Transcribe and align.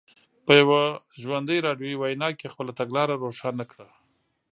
په 0.45 0.51
یوه 0.61 0.81
ژوندۍ 1.21 1.57
راډیویي 1.67 1.95
وینا 1.99 2.29
کې 2.39 2.51
خپله 2.53 2.71
تګلاره 2.79 3.15
روښانه 3.23 3.65
کړه. 3.71 3.87